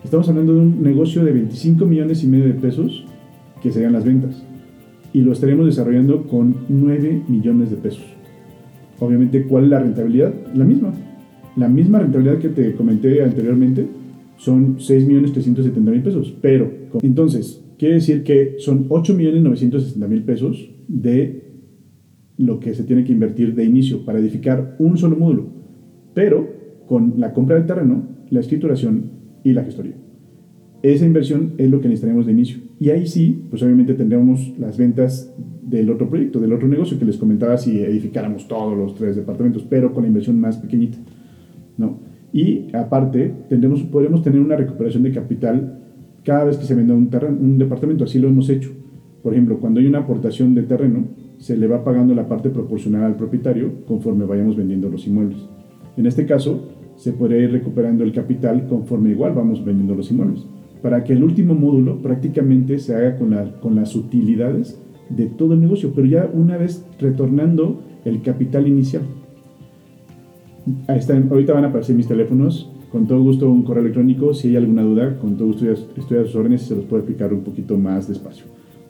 Estamos 0.04 0.28
hablando 0.28 0.54
de 0.54 0.60
un 0.60 0.82
negocio 0.82 1.24
de 1.24 1.32
25 1.32 1.84
millones 1.84 2.24
y 2.24 2.26
medio 2.26 2.46
de 2.46 2.54
pesos, 2.54 3.04
que 3.62 3.72
serían 3.72 3.92
las 3.92 4.04
ventas, 4.04 4.42
y 5.12 5.20
lo 5.20 5.32
estaremos 5.32 5.66
desarrollando 5.66 6.24
con 6.24 6.54
9 6.68 7.22
millones 7.28 7.70
de 7.70 7.76
pesos. 7.76 8.04
Obviamente, 8.98 9.44
¿cuál 9.44 9.64
es 9.64 9.70
la 9.70 9.80
rentabilidad? 9.80 10.32
La 10.54 10.64
misma. 10.64 10.92
La 11.56 11.68
misma 11.68 12.00
rentabilidad 12.00 12.38
que 12.38 12.48
te 12.48 12.74
comenté 12.74 13.22
anteriormente 13.22 13.86
son 14.36 14.78
6.370.000 14.78 16.02
pesos, 16.02 16.34
pero 16.40 16.70
entonces 17.02 17.62
Quiere 17.80 17.94
decir 17.94 18.24
que 18.24 18.56
son 18.58 18.90
8.960.000 18.90 20.24
pesos 20.26 20.70
de 20.86 21.44
lo 22.36 22.60
que 22.60 22.74
se 22.74 22.84
tiene 22.84 23.04
que 23.04 23.12
invertir 23.12 23.54
de 23.54 23.64
inicio 23.64 24.04
para 24.04 24.18
edificar 24.18 24.76
un 24.78 24.98
solo 24.98 25.16
módulo, 25.16 25.46
pero 26.12 26.46
con 26.86 27.14
la 27.16 27.32
compra 27.32 27.56
del 27.56 27.64
terreno, 27.64 28.06
la 28.28 28.40
escrituración 28.40 29.12
y 29.44 29.54
la 29.54 29.64
gestoría. 29.64 29.94
Esa 30.82 31.04
inversión 31.04 31.52
es 31.58 31.70
lo 31.70 31.80
que 31.80 31.88
necesitaríamos 31.88 32.26
de 32.26 32.32
inicio. 32.32 32.58
Y 32.78 32.90
ahí 32.90 33.06
sí, 33.06 33.44
pues 33.50 33.62
obviamente 33.62 33.94
tendríamos 33.94 34.54
las 34.58 34.78
ventas 34.78 35.32
del 35.62 35.90
otro 35.90 36.08
proyecto, 36.08 36.40
del 36.40 36.52
otro 36.52 36.68
negocio 36.68 36.98
que 36.98 37.04
les 37.04 37.16
comentaba 37.16 37.56
si 37.58 37.80
edificáramos 37.80 38.48
todos 38.48 38.76
los 38.76 38.94
tres 38.94 39.14
departamentos, 39.14 39.64
pero 39.68 39.92
con 39.92 40.02
la 40.02 40.08
inversión 40.08 40.40
más 40.40 40.56
pequeñita. 40.56 40.98
¿no? 41.76 41.98
Y 42.32 42.74
aparte, 42.74 43.32
tendremos, 43.48 43.82
podremos 43.82 44.22
tener 44.22 44.40
una 44.40 44.56
recuperación 44.56 45.02
de 45.02 45.12
capital 45.12 45.80
cada 46.24 46.44
vez 46.44 46.56
que 46.56 46.64
se 46.64 46.74
venda 46.74 46.94
un, 46.94 47.10
terreno, 47.10 47.36
un 47.40 47.58
departamento, 47.58 48.04
así 48.04 48.18
lo 48.18 48.28
hemos 48.28 48.48
hecho. 48.48 48.70
Por 49.22 49.32
ejemplo, 49.32 49.58
cuando 49.58 49.80
hay 49.80 49.86
una 49.86 49.98
aportación 49.98 50.54
de 50.54 50.62
terreno, 50.62 51.04
se 51.38 51.56
le 51.56 51.66
va 51.66 51.84
pagando 51.84 52.14
la 52.14 52.28
parte 52.28 52.50
proporcional 52.50 53.04
al 53.04 53.16
propietario 53.16 53.84
conforme 53.86 54.24
vayamos 54.24 54.56
vendiendo 54.56 54.88
los 54.88 55.06
inmuebles. 55.06 55.38
En 55.96 56.06
este 56.06 56.26
caso, 56.26 56.68
se 56.96 57.12
podría 57.12 57.38
ir 57.38 57.52
recuperando 57.52 58.04
el 58.04 58.12
capital 58.12 58.66
conforme 58.66 59.10
igual 59.10 59.32
vamos 59.34 59.64
vendiendo 59.64 59.94
los 59.94 60.10
inmuebles, 60.10 60.46
para 60.82 61.04
que 61.04 61.12
el 61.12 61.22
último 61.22 61.54
módulo 61.54 61.98
prácticamente 61.98 62.78
se 62.78 62.94
haga 62.94 63.16
con, 63.16 63.34
con 63.60 63.76
las 63.76 63.94
utilidades 63.94 64.80
de 65.08 65.26
todo 65.26 65.54
el 65.54 65.60
negocio, 65.60 65.92
pero 65.94 66.06
ya 66.06 66.30
una 66.32 66.56
vez 66.56 66.84
retornando 66.98 67.80
el 68.04 68.22
capital 68.22 68.66
inicial. 68.66 69.02
Ahí 70.86 70.98
están, 70.98 71.28
ahorita 71.30 71.52
van 71.52 71.64
a 71.64 71.68
aparecer 71.68 71.96
mis 71.96 72.06
teléfonos 72.06 72.70
con 72.92 73.06
todo 73.06 73.22
gusto 73.22 73.50
un 73.50 73.62
correo 73.62 73.82
electrónico. 73.82 74.34
Si 74.34 74.48
hay 74.48 74.56
alguna 74.56 74.82
duda, 74.82 75.18
con 75.18 75.36
todo 75.36 75.48
gusto 75.48 75.70
estoy 75.70 76.18
a 76.18 76.24
sus 76.24 76.34
órdenes 76.34 76.62
y 76.62 76.66
se 76.66 76.76
los 76.76 76.84
puedo 76.84 77.02
explicar 77.02 77.32
un 77.32 77.40
poquito 77.40 77.76
más 77.76 78.08
despacio. 78.08 78.46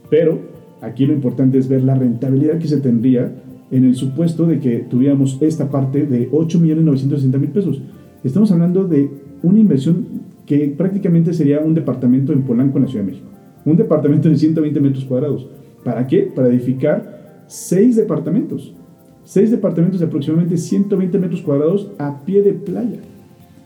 Pero 0.08 0.60
Aquí 0.80 1.04
lo 1.04 1.12
importante 1.12 1.58
es 1.58 1.68
ver 1.68 1.82
la 1.82 1.94
rentabilidad 1.94 2.58
que 2.58 2.68
se 2.68 2.80
tendría 2.80 3.32
en 3.70 3.84
el 3.84 3.94
supuesto 3.94 4.46
de 4.46 4.60
que 4.60 4.78
tuviéramos 4.78 5.38
esta 5.40 5.70
parte 5.70 6.06
de 6.06 6.30
8.960.000 6.30 7.48
pesos. 7.50 7.82
Estamos 8.24 8.50
hablando 8.50 8.84
de 8.84 9.10
una 9.42 9.60
inversión 9.60 10.06
que 10.50 10.66
prácticamente 10.76 11.32
sería 11.32 11.60
un 11.60 11.74
departamento 11.74 12.32
en 12.32 12.42
Polanco, 12.42 12.76
en 12.76 12.82
la 12.82 12.90
Ciudad 12.90 13.04
de 13.04 13.12
México. 13.12 13.28
Un 13.64 13.76
departamento 13.76 14.28
de 14.28 14.36
120 14.36 14.80
metros 14.80 15.04
cuadrados. 15.04 15.46
¿Para 15.84 16.04
qué? 16.08 16.22
Para 16.22 16.48
edificar 16.48 17.44
seis 17.46 17.94
departamentos. 17.94 18.74
Seis 19.22 19.52
departamentos 19.52 20.00
de 20.00 20.06
aproximadamente 20.06 20.56
120 20.56 21.18
metros 21.20 21.42
cuadrados 21.42 21.92
a 21.98 22.24
pie 22.24 22.42
de 22.42 22.54
playa. 22.54 22.98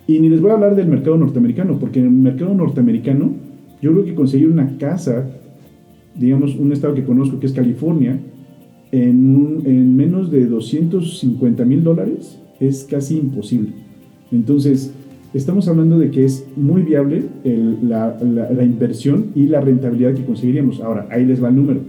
Y 0.06 0.20
ni 0.20 0.28
les 0.28 0.42
voy 0.42 0.50
a 0.50 0.54
hablar 0.54 0.76
del 0.76 0.88
mercado 0.88 1.16
norteamericano, 1.16 1.78
porque 1.78 2.00
en 2.00 2.04
el 2.04 2.12
mercado 2.12 2.52
norteamericano 2.52 3.32
yo 3.80 3.92
creo 3.92 4.04
que 4.04 4.14
conseguir 4.14 4.50
una 4.50 4.76
casa, 4.76 5.24
digamos, 6.14 6.54
un 6.54 6.70
estado 6.70 6.92
que 6.92 7.04
conozco 7.04 7.40
que 7.40 7.46
es 7.46 7.54
California, 7.54 8.20
en, 8.92 9.62
en 9.64 9.96
menos 9.96 10.30
de 10.30 10.44
250 10.44 11.64
mil 11.64 11.82
dólares 11.82 12.38
es 12.60 12.84
casi 12.84 13.16
imposible. 13.16 13.72
Entonces, 14.30 14.92
estamos 15.34 15.66
hablando 15.68 15.98
de 15.98 16.10
que 16.10 16.24
es 16.24 16.46
muy 16.56 16.82
viable 16.82 17.24
la, 17.82 18.16
la, 18.22 18.64
inversión 18.64 19.32
y 19.34 19.48
la 19.48 19.60
rentabilidad 19.60 20.14
que 20.14 20.24
conseguiríamos. 20.24 20.80
Ahora, 20.80 21.08
ahí 21.10 21.24
les 21.24 21.42
va 21.42 21.48
el 21.48 21.56
número. 21.56 21.80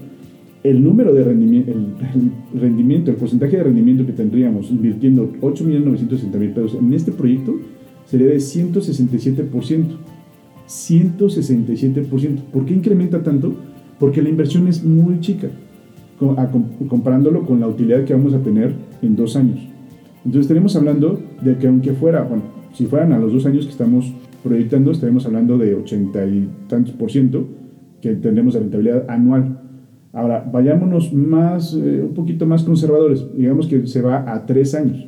El 0.64 0.84
número 0.84 1.14
de 1.14 1.24
rendimiento, 1.24 1.72
el, 1.72 2.60
rendimiento, 2.60 3.12
el 3.12 3.18
porcentaje 3.18 3.58
de 3.58 3.64
rendimiento 3.64 4.04
que 4.04 4.14
tendríamos 4.14 4.72
invirtiendo 4.72 5.32
8.960.000 5.42 6.54
pesos 6.54 6.76
en 6.82 6.92
este 6.92 7.12
proyecto 7.12 7.56
sería 8.08 8.28
de 8.28 8.38
167%. 8.38 9.86
167%. 10.68 12.40
¿Por 12.52 12.66
qué 12.66 12.74
incrementa 12.74 13.22
tanto? 13.22 13.54
Porque 14.00 14.24
la 14.24 14.30
inversión 14.30 14.68
es 14.68 14.84
muy 14.84 15.20
chica, 15.20 15.50
comparándolo 16.90 17.46
con 17.46 17.60
la 17.60 17.68
utilidad 17.68 18.04
que 18.04 18.14
vamos 18.14 18.34
a 18.34 18.40
tener 18.40 18.74
en 19.04 19.16
dos 19.16 19.36
años. 19.36 19.60
Entonces 20.26 20.42
estaremos 20.42 20.76
hablando 20.76 21.22
de 21.44 21.58
que 21.58 21.68
aunque 21.68 21.94
fuera, 21.94 22.24
bueno, 22.24 22.44
si 22.76 22.86
fueran 22.88 23.14
a 23.14 23.20
los 23.20 23.32
dos 23.32 23.46
años 23.46 23.66
que 23.66 23.72
estamos 23.72 24.14
proyectando, 24.44 24.92
estaremos 24.92 25.26
hablando 25.26 25.58
de 25.58 25.76
80 25.76 26.28
y 26.28 26.50
tantos 26.68 26.94
por 26.94 27.10
ciento 27.10 27.48
que 28.02 28.16
tendremos 28.16 28.54
de 28.54 28.60
rentabilidad 28.60 29.10
anual. 29.10 29.62
Ahora, 30.12 30.50
vayámonos 30.52 31.14
más, 31.14 31.74
eh, 31.74 32.02
un 32.04 32.14
poquito 32.14 32.46
más 32.46 32.64
conservadores. 32.64 33.26
Digamos 33.36 33.68
que 33.68 33.88
se 33.88 34.02
va 34.02 34.32
a 34.32 34.46
tres 34.46 34.76
años. 34.76 35.08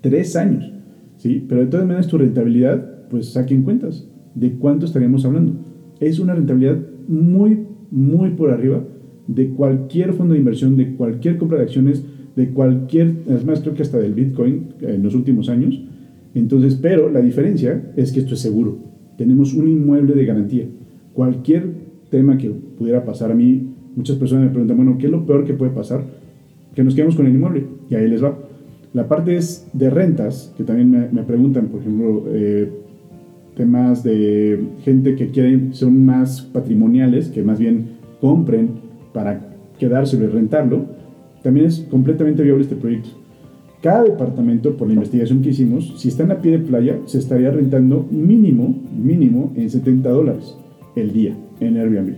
Tres 0.00 0.36
años. 0.36 0.72
¿sí? 1.18 1.44
Pero 1.46 1.60
de 1.60 1.66
todas 1.68 1.86
maneras 1.86 2.08
tu 2.08 2.18
rentabilidad, 2.18 3.08
pues 3.08 3.32
saquen 3.32 3.62
cuentas 3.62 4.08
de 4.34 4.54
cuánto 4.54 4.86
estaríamos 4.86 5.24
hablando. 5.24 5.52
Es 6.00 6.18
una 6.18 6.34
rentabilidad 6.34 6.78
muy, 7.08 7.66
muy 7.90 8.30
por 8.30 8.50
arriba 8.50 8.82
de 9.26 9.50
cualquier 9.50 10.14
fondo 10.14 10.32
de 10.32 10.40
inversión, 10.40 10.76
de 10.76 10.94
cualquier 10.94 11.36
compra 11.36 11.58
de 11.58 11.64
acciones, 11.64 12.04
de 12.36 12.50
cualquier, 12.50 13.14
es 13.28 13.44
más, 13.44 13.60
creo 13.60 13.74
que 13.74 13.82
hasta 13.82 13.98
del 13.98 14.14
Bitcoin 14.14 14.74
en 14.80 15.02
los 15.02 15.14
últimos 15.14 15.48
años. 15.48 15.80
Entonces, 16.34 16.74
pero 16.74 17.10
la 17.10 17.20
diferencia 17.20 17.92
es 17.96 18.12
que 18.12 18.20
esto 18.20 18.34
es 18.34 18.40
seguro. 18.40 18.78
Tenemos 19.16 19.54
un 19.54 19.68
inmueble 19.68 20.14
de 20.14 20.26
garantía. 20.26 20.66
Cualquier 21.12 21.68
tema 22.10 22.36
que 22.36 22.50
pudiera 22.50 23.04
pasar 23.04 23.30
a 23.30 23.34
mí, 23.34 23.74
muchas 23.94 24.16
personas 24.16 24.44
me 24.44 24.50
preguntan, 24.50 24.76
bueno, 24.76 24.98
¿qué 24.98 25.06
es 25.06 25.12
lo 25.12 25.24
peor 25.24 25.44
que 25.44 25.54
puede 25.54 25.70
pasar? 25.70 26.02
Que 26.74 26.82
nos 26.82 26.94
quedemos 26.94 27.14
con 27.14 27.26
el 27.26 27.34
inmueble. 27.34 27.66
Y 27.88 27.94
ahí 27.94 28.08
les 28.08 28.22
va. 28.22 28.36
La 28.92 29.08
parte 29.08 29.36
es 29.36 29.68
de 29.72 29.90
rentas, 29.90 30.52
que 30.56 30.64
también 30.64 31.08
me, 31.12 31.22
preguntan, 31.22 31.66
por 31.66 31.80
ejemplo, 31.80 32.24
eh, 32.28 32.70
temas 33.56 34.02
de 34.02 34.60
gente 34.84 35.14
que 35.16 35.28
quiere, 35.28 35.72
son 35.72 36.04
más 36.04 36.42
patrimoniales, 36.42 37.28
que 37.28 37.42
más 37.42 37.58
bien 37.58 37.86
compren 38.20 38.70
para 39.12 39.56
quedárselo 39.78 40.24
y 40.24 40.28
rentarlo, 40.28 40.86
también 41.42 41.66
es 41.66 41.80
completamente 41.90 42.42
viable 42.42 42.62
este 42.62 42.76
proyecto. 42.76 43.10
Cada 43.84 44.04
departamento, 44.04 44.78
por 44.78 44.88
la 44.88 44.94
investigación 44.94 45.42
que 45.42 45.50
hicimos, 45.50 45.92
si 45.98 46.08
están 46.08 46.32
a 46.32 46.40
pie 46.40 46.52
de 46.52 46.58
playa, 46.60 47.00
se 47.04 47.18
estaría 47.18 47.50
rentando 47.50 48.08
mínimo, 48.10 48.74
mínimo 48.96 49.52
en 49.56 49.68
70 49.68 50.08
dólares 50.08 50.56
el 50.96 51.12
día 51.12 51.36
en 51.60 51.76
Airbnb. 51.76 52.14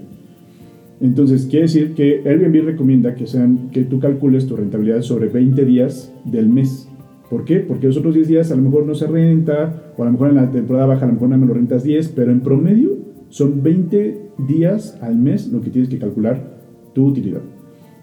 Entonces, 1.00 1.46
quiere 1.46 1.62
decir 1.62 1.94
que 1.94 2.23
Airbnb 2.25 2.66
recomienda 2.66 3.16
que, 3.16 3.26
sean, 3.26 3.70
que 3.73 3.82
tú 3.82 3.99
calcules 3.99 4.46
tu 4.46 4.54
rentabilidad 4.54 5.02
sobre 5.02 5.26
20 5.26 5.64
días 5.64 6.14
del 6.25 6.49
mes. 6.49 6.88
¿Por 7.28 7.44
qué? 7.44 7.56
Porque 7.56 7.88
los 7.88 7.96
otros 7.96 8.14
10 8.14 8.28
días 8.28 8.52
a 8.52 8.54
lo 8.54 8.62
mejor 8.62 8.87
no 8.87 8.94
se 8.94 9.08
renta, 9.08 9.92
o 9.96 10.04
a 10.04 10.06
lo 10.06 10.12
mejor 10.12 10.28
en 10.28 10.37
la 10.37 10.49
temporada 10.49 10.87
baja 10.87 11.04
a 11.04 11.08
lo 11.08 11.14
mejor 11.14 11.30
no 11.30 11.38
me 11.38 11.46
lo 11.46 11.54
rentas 11.54 11.82
10, 11.82 12.11
pero 12.11 12.30
en 12.30 12.42
promedio 12.42 12.90
son 13.28 13.64
20 13.64 14.20
días 14.46 14.96
al 15.02 15.18
mes 15.18 15.49
lo 15.49 15.61
que 15.62 15.70
tienes 15.70 15.90
que 15.90 15.99
calcular 15.99 16.61
tu 16.94 17.06
utilidad. 17.06 17.42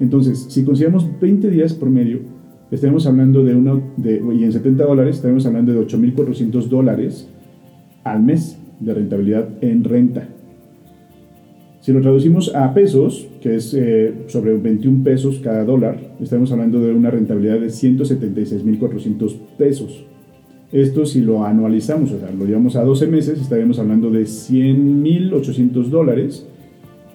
Entonces, 0.02 0.48
si 0.50 0.66
consideramos 0.66 1.08
20 1.22 1.50
días 1.50 1.74
promedio, 1.74 2.33
estaremos 2.76 3.06
hablando 3.06 3.44
de 3.44 3.56
una, 3.56 3.80
de, 3.98 4.22
y 4.36 4.44
en 4.44 4.52
70 4.52 4.84
dólares, 4.84 5.18
estaremos 5.18 5.46
hablando 5.46 5.74
de 5.74 5.80
8.400 5.86 6.68
dólares 6.68 7.30
al 8.04 8.24
mes 8.24 8.58
de 8.80 8.94
rentabilidad 8.94 9.50
en 9.62 9.84
renta. 9.84 10.28
Si 11.82 11.92
lo 11.92 12.02
traducimos 12.02 12.56
a 12.56 12.74
pesos, 12.74 13.28
que 13.42 13.56
es 13.56 13.74
eh, 13.74 14.14
sobre 14.28 14.56
21 14.56 15.04
pesos 15.04 15.40
cada 15.44 15.66
dólar, 15.66 16.16
estaremos 16.22 16.52
hablando 16.52 16.80
de 16.80 16.94
una 16.94 17.12
rentabilidad 17.12 17.60
de 17.60 17.68
176.400 17.68 19.36
pesos. 19.58 20.06
Esto 20.72 21.06
si 21.06 21.22
lo 21.22 21.46
anualizamos, 21.46 22.12
o 22.14 22.20
sea, 22.20 22.32
lo 22.32 22.46
llevamos 22.46 22.76
a 22.76 22.84
12 22.84 23.08
meses, 23.08 23.40
estaríamos 23.40 23.80
hablando 23.80 24.10
de 24.10 24.24
100.800 24.24 25.90
dólares, 25.90 26.48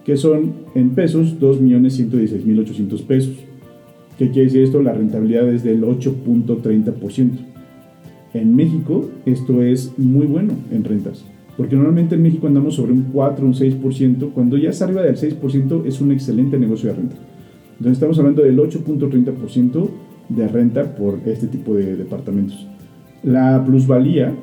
que 0.05 0.17
son 0.17 0.53
en 0.75 0.91
pesos 0.91 1.41
2.116.800 1.41 3.03
pesos. 3.07 3.35
¿Qué 4.19 4.31
quiere 4.31 4.47
decir 4.47 4.63
esto? 4.63 4.83
La 4.83 4.93
rentabilidad 4.93 5.49
es 5.49 5.63
del 5.63 5.85
8.30%. 5.85 7.31
En 8.35 8.57
México 8.57 9.09
esto 9.25 9.63
es 9.63 9.97
muy 9.97 10.27
bueno 10.27 10.55
en 10.73 10.83
rentas, 10.83 11.25
porque 11.57 11.77
normalmente 11.77 12.17
en 12.17 12.23
México 12.23 12.49
andamos 12.49 12.75
sobre 12.75 12.93
un 12.93 13.05
4, 13.13 13.47
un 13.47 13.55
6%, 13.55 14.33
cuando 14.33 14.57
ya 14.59 14.71
es 14.71 14.83
arriba 14.83 15.03
del 15.03 15.17
6% 15.17 15.87
es 15.87 16.01
un 16.01 16.11
excelente 16.11 16.59
negocio 16.59 16.91
de 16.91 16.97
renta. 16.97 17.17
Entonces 17.79 17.93
estamos 17.93 18.19
hablando 18.19 18.43
del 18.43 18.59
8.30% 18.59 19.89
de 20.31 20.49
renta 20.49 20.97
por 20.97 21.21
este 21.25 21.47
tipo 21.47 21.75
de 21.75 21.97
departamentos. 21.97 22.67
La 23.23 23.65
plusvalía 23.65 24.35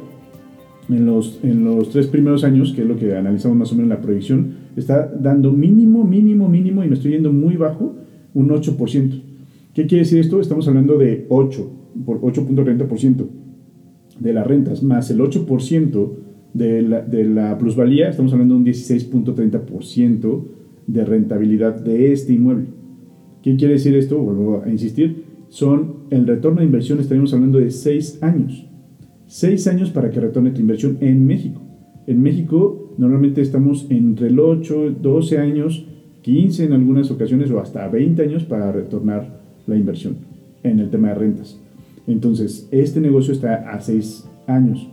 en 0.87 1.05
los, 1.05 1.39
en 1.43 1.65
los 1.65 1.89
tres 1.89 2.07
primeros 2.07 2.45
años, 2.45 2.71
que 2.73 2.81
es 2.81 2.87
lo 2.87 2.95
que 2.95 3.15
analizamos 3.15 3.57
más 3.57 3.71
o 3.73 3.75
menos 3.75 3.91
en 3.91 3.97
la 3.97 4.01
proyección, 4.01 4.53
está 4.77 5.05
dando 5.05 5.51
mínimo, 5.51 6.05
mínimo, 6.05 6.47
mínimo, 6.47 6.83
y 6.83 6.87
me 6.87 6.95
estoy 6.95 7.11
yendo 7.11 7.33
muy 7.33 7.57
bajo, 7.57 7.93
un 8.33 8.49
8%. 8.49 9.34
¿Qué 9.75 9.87
quiere 9.87 10.05
decir 10.05 10.19
esto? 10.19 10.39
Estamos 10.39 10.69
hablando 10.69 10.97
de 10.97 11.25
8, 11.27 11.71
por 12.05 12.21
8.30% 12.21 13.27
de 14.21 14.33
las 14.33 14.47
rentas, 14.47 14.81
más 14.81 15.11
el 15.11 15.19
8% 15.19 16.11
de 16.53 16.81
la, 16.81 17.01
de 17.01 17.25
la 17.25 17.57
plusvalía, 17.57 18.07
estamos 18.07 18.31
hablando 18.31 18.53
de 18.53 18.61
un 18.61 18.65
16.30% 18.65 20.43
de 20.87 21.03
rentabilidad 21.03 21.75
de 21.75 22.13
este 22.13 22.31
inmueble. 22.31 22.67
¿Qué 23.43 23.57
quiere 23.57 23.73
decir 23.73 23.97
esto? 23.97 24.17
Vuelvo 24.17 24.63
a 24.65 24.69
insistir, 24.69 25.25
son 25.49 26.05
el 26.09 26.25
retorno 26.25 26.61
de 26.61 26.67
inversión, 26.67 27.01
estaríamos 27.01 27.33
hablando 27.33 27.59
de 27.59 27.69
6 27.69 28.23
años. 28.23 28.65
6 29.27 29.67
años 29.67 29.89
para 29.89 30.09
que 30.09 30.21
retorne 30.21 30.51
tu 30.51 30.61
inversión 30.61 30.99
en 31.01 31.27
México. 31.27 31.61
En 32.07 32.21
México 32.21 32.95
normalmente 32.97 33.41
estamos 33.41 33.87
entre 33.89 34.27
el 34.27 34.39
8, 34.39 34.95
12 35.01 35.37
años, 35.37 35.85
15 36.21 36.63
en 36.63 36.71
algunas 36.71 37.11
ocasiones 37.11 37.51
o 37.51 37.59
hasta 37.59 37.85
20 37.89 38.21
años 38.21 38.45
para 38.45 38.71
retornar 38.71 39.43
la 39.67 39.75
inversión 39.75 40.17
en 40.63 40.79
el 40.79 40.89
tema 40.89 41.09
de 41.09 41.15
rentas. 41.15 41.59
Entonces, 42.07 42.67
este 42.71 42.99
negocio 42.99 43.33
está 43.33 43.71
a 43.71 43.81
seis 43.81 44.25
años. 44.47 44.87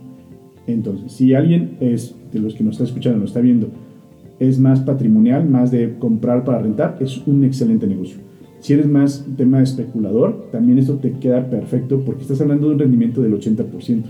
Entonces, 0.67 1.11
si 1.11 1.33
alguien 1.33 1.77
es 1.79 2.15
de 2.31 2.39
los 2.39 2.53
que 2.53 2.63
nos 2.63 2.73
está 2.73 2.85
escuchando, 2.85 3.19
nos 3.19 3.29
está 3.29 3.41
viendo, 3.41 3.67
es 4.39 4.59
más 4.59 4.79
patrimonial, 4.79 5.47
más 5.47 5.71
de 5.71 5.95
comprar 5.99 6.43
para 6.43 6.59
rentar, 6.59 6.97
es 6.99 7.25
un 7.27 7.43
excelente 7.43 7.87
negocio. 7.87 8.17
Si 8.59 8.73
eres 8.73 8.87
más 8.87 9.25
tema 9.35 9.61
especulador, 9.61 10.47
también 10.51 10.79
esto 10.79 10.95
te 10.95 11.11
queda 11.11 11.49
perfecto 11.49 12.01
porque 12.05 12.21
estás 12.21 12.39
hablando 12.41 12.67
de 12.67 12.73
un 12.73 12.79
rendimiento 12.79 13.21
del 13.21 13.33
80%. 13.33 14.03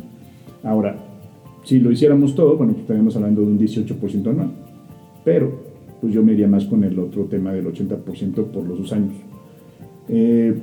Ahora, 0.64 0.96
si 1.64 1.80
lo 1.80 1.92
hiciéramos 1.92 2.36
todo, 2.36 2.56
bueno, 2.58 2.74
pues 2.74 2.84
estaríamos 2.84 3.16
hablando 3.16 3.42
de 3.42 3.48
un 3.48 3.60
18% 3.60 4.30
anual. 4.30 4.52
Pero, 5.26 5.60
pues 6.02 6.14
yo 6.14 6.24
me 6.24 6.34
iría 6.34 6.48
más 6.48 6.66
con 6.66 6.84
el 6.84 7.00
otro 7.00 7.24
tema 7.24 7.52
del 7.52 7.66
80% 7.66 8.46
por 8.46 8.66
los 8.66 8.78
dos 8.78 8.94
años. 8.94 9.16
Eh, 10.16 10.54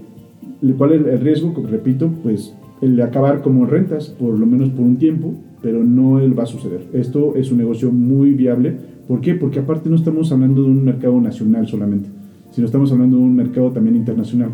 ¿Cuál 0.78 0.92
es 0.92 1.06
el 1.06 1.20
riesgo? 1.20 1.52
Repito, 1.68 2.08
pues 2.22 2.54
el 2.80 2.94
de 2.94 3.02
acabar 3.02 3.42
como 3.42 3.66
rentas, 3.66 4.08
por 4.08 4.38
lo 4.38 4.46
menos 4.46 4.70
por 4.70 4.84
un 4.84 4.96
tiempo, 4.96 5.34
pero 5.60 5.82
no 5.82 6.20
va 6.36 6.44
a 6.44 6.46
suceder. 6.46 6.82
Esto 6.92 7.34
es 7.34 7.50
un 7.50 7.58
negocio 7.58 7.90
muy 7.90 8.30
viable. 8.32 8.76
¿Por 9.08 9.20
qué? 9.20 9.34
Porque 9.34 9.58
aparte 9.58 9.90
no 9.90 9.96
estamos 9.96 10.30
hablando 10.30 10.62
de 10.62 10.70
un 10.70 10.84
mercado 10.84 11.20
nacional 11.20 11.66
solamente, 11.66 12.08
sino 12.52 12.66
estamos 12.66 12.92
hablando 12.92 13.16
de 13.16 13.24
un 13.24 13.34
mercado 13.34 13.72
también 13.72 13.96
internacional. 13.96 14.50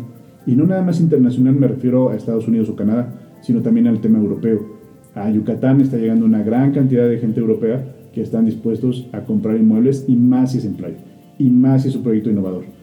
Y 0.47 0.55
no 0.55 0.65
nada 0.65 0.81
más 0.81 0.99
internacional 0.99 1.55
me 1.55 1.67
refiero 1.67 2.09
a 2.09 2.15
Estados 2.15 2.47
Unidos 2.47 2.69
o 2.69 2.75
Canadá, 2.75 3.13
sino 3.41 3.61
también 3.61 3.85
al 3.85 4.01
tema 4.01 4.17
europeo. 4.17 4.77
A 5.13 5.29
Yucatán 5.29 5.79
está 5.81 5.97
llegando 5.97 6.25
una 6.25 6.41
gran 6.41 6.71
cantidad 6.71 7.07
de 7.07 7.19
gente 7.19 7.39
europea 7.39 7.85
que 8.13 8.21
están 8.21 8.45
dispuestos 8.45 9.07
a 9.11 9.21
comprar 9.21 9.57
inmuebles 9.57 10.05
y 10.07 10.15
más 10.15 10.53
si 10.53 10.57
es 10.57 10.65
en 10.65 10.73
playa, 10.73 10.97
y 11.37 11.49
más 11.51 11.83
si 11.83 11.89
es 11.89 11.95
un 11.95 12.03
proyecto 12.03 12.31
innovador. 12.31 12.76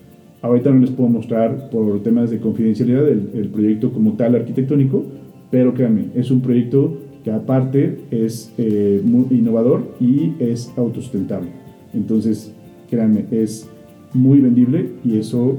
Ahorita 0.44 0.70
no 0.70 0.80
les 0.80 0.90
puedo 0.90 1.08
mostrar 1.08 1.70
por 1.70 2.02
temas 2.02 2.28
de 2.28 2.38
confidencialidad 2.38 3.08
el, 3.08 3.30
el 3.32 3.48
proyecto 3.48 3.90
como 3.90 4.12
tal 4.12 4.34
arquitectónico, 4.34 5.02
pero 5.50 5.72
créanme, 5.72 6.08
es 6.14 6.30
un 6.30 6.42
proyecto 6.42 6.98
que 7.24 7.30
aparte 7.30 8.00
es 8.10 8.52
eh, 8.58 9.00
muy 9.02 9.24
innovador 9.30 9.94
y 9.98 10.34
es 10.38 10.70
autosustentable. 10.76 11.48
Entonces, 11.94 12.52
créanme, 12.90 13.24
es 13.30 13.66
muy 14.12 14.42
vendible 14.42 14.90
y 15.02 15.16
eso, 15.16 15.56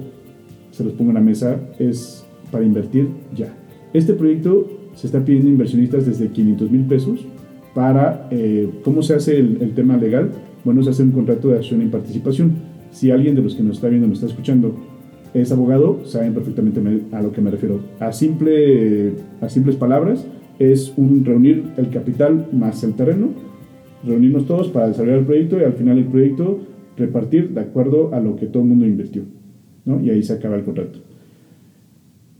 se 0.69 0.83
los 0.83 0.93
pongo 0.93 1.09
en 1.09 1.15
la 1.15 1.21
mesa, 1.21 1.59
es 1.79 2.23
para 2.51 2.63
invertir 2.63 3.07
ya. 3.35 3.57
Este 3.91 4.13
proyecto 4.13 4.67
se 4.93 5.07
está 5.07 5.25
pidiendo 5.25 5.49
inversionistas 5.49 6.05
desde 6.05 6.29
500 6.29 6.69
mil 6.69 6.83
pesos 6.83 7.25
para, 7.73 8.27
eh, 8.29 8.69
¿cómo 8.83 9.01
se 9.01 9.15
hace 9.15 9.35
el, 9.35 9.57
el, 9.61 9.73
tema 9.73 9.97
legal? 9.97 10.29
Bueno, 10.63 10.83
se 10.83 10.91
hace 10.91 11.01
un 11.01 11.11
contrato 11.11 11.47
de 11.47 11.55
acción 11.55 11.81
y 11.81 11.87
participación. 11.87 12.53
Si 12.95 13.11
alguien 13.11 13.35
de 13.35 13.41
los 13.41 13.55
que 13.55 13.61
nos 13.61 13.75
está 13.75 13.89
viendo, 13.89 14.07
nos 14.07 14.19
está 14.19 14.27
escuchando, 14.27 14.73
es 15.33 15.51
abogado, 15.51 16.05
saben 16.05 16.33
perfectamente 16.33 16.79
a 17.11 17.21
lo 17.21 17.33
que 17.33 17.41
me 17.41 17.51
refiero. 17.51 17.81
A, 17.99 18.13
simple, 18.13 19.11
a 19.41 19.49
simples 19.49 19.75
palabras, 19.75 20.25
es 20.59 20.93
un 20.95 21.25
reunir 21.25 21.65
el 21.75 21.89
capital 21.89 22.47
más 22.53 22.85
el 22.85 22.93
terreno, 22.93 23.31
reunirnos 24.05 24.45
todos 24.45 24.69
para 24.69 24.87
desarrollar 24.87 25.19
el 25.19 25.25
proyecto 25.25 25.59
y 25.59 25.65
al 25.65 25.73
final 25.73 25.97
el 25.97 26.05
proyecto 26.05 26.61
repartir 26.95 27.49
de 27.49 27.59
acuerdo 27.59 28.13
a 28.13 28.21
lo 28.21 28.37
que 28.37 28.45
todo 28.45 28.63
el 28.63 28.69
mundo 28.69 28.85
invirtió. 28.85 29.23
¿no? 29.83 29.99
Y 29.99 30.09
ahí 30.09 30.23
se 30.23 30.31
acaba 30.31 30.55
el 30.55 30.63
contrato. 30.63 30.99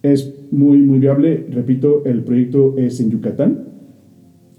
Es 0.04 0.34
muy, 0.52 0.78
muy 0.78 1.00
viable. 1.00 1.48
Repito, 1.52 2.06
el 2.06 2.24
proyecto 2.24 2.76
es 2.78 3.02
en 3.02 3.12
Yucatán. 3.12 3.66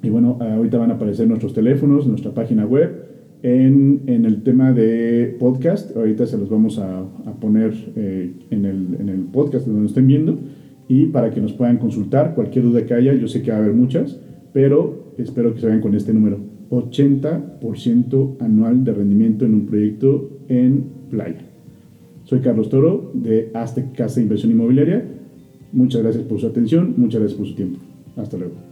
Y 0.02 0.10
bueno, 0.10 0.36
ahorita 0.42 0.76
van 0.76 0.90
a 0.90 0.96
aparecer 0.96 1.26
nuestros 1.26 1.54
teléfonos, 1.54 2.06
nuestra 2.06 2.34
página 2.34 2.66
web. 2.66 3.05
En, 3.46 4.02
en 4.08 4.24
el 4.24 4.42
tema 4.42 4.72
de 4.72 5.36
podcast, 5.38 5.96
ahorita 5.96 6.26
se 6.26 6.36
los 6.36 6.50
vamos 6.50 6.80
a, 6.80 7.04
poner 7.40 7.74
eh, 7.94 8.32
en, 8.50 8.64
el, 8.64 8.96
en 8.98 9.08
el 9.08 9.20
podcast 9.20 9.68
donde 9.68 9.82
nos 9.82 9.92
estén 9.92 10.08
viendo 10.08 10.36
y 10.88 11.06
para 11.06 11.30
que 11.30 11.40
nos 11.40 11.52
puedan 11.52 11.78
consultar 11.78 12.34
cualquier 12.34 12.64
duda 12.64 12.84
que 12.84 12.94
haya. 12.94 13.14
Yo 13.14 13.28
sé 13.28 13.42
que 13.42 13.52
va 13.52 13.58
a 13.58 13.60
haber 13.60 13.72
muchas, 13.72 14.18
pero 14.52 15.12
espero 15.16 15.54
que 15.54 15.60
se 15.60 15.66
vayan 15.66 15.80
con 15.80 15.94
este 15.94 16.12
número. 16.12 16.40
80% 16.70 18.38
anual 18.40 18.82
de 18.82 18.92
rendimiento 18.92 19.44
en 19.44 19.54
un 19.54 19.66
proyecto 19.66 20.28
en 20.48 20.86
playa. 21.08 21.46
Soy 22.24 22.40
Carlos 22.40 22.68
Toro 22.68 23.12
de 23.14 23.52
Aztec 23.54 23.94
Casa 23.94 24.16
de 24.16 24.22
Inversión 24.22 24.50
Inmobiliaria. 24.50 25.04
Muchas 25.72 26.02
gracias 26.02 26.24
por 26.24 26.40
su 26.40 26.48
atención, 26.48 26.94
muchas 26.96 27.20
gracias 27.20 27.38
por 27.38 27.46
su 27.46 27.54
tiempo. 27.54 27.78
Hasta 28.16 28.38
luego. 28.38 28.65